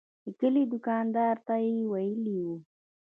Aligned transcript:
د 0.25 0.27
کلي 0.39 0.63
دوکاندار 0.73 1.35
ته 1.47 1.55
یې 1.65 1.77
ویلي 1.91 2.37
و. 2.45 2.47